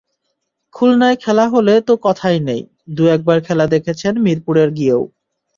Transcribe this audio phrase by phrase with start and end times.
[0.75, 2.61] খুলনায় খেলা হলে তো কথাই নেই,
[2.87, 5.01] দু-একবার খেলা দেখেছেন মিরপুরে গিয়েও।